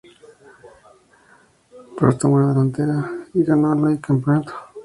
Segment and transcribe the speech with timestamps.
[1.95, 4.51] Prost tomó la delantera y ganó la y el campeonato.